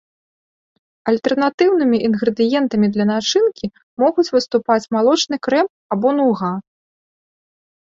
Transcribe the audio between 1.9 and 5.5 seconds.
інгрэдыентамі для начынкамі могуць выступаць малочны